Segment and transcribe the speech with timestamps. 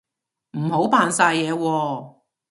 [0.57, 2.15] 唔好扮晒嘢喎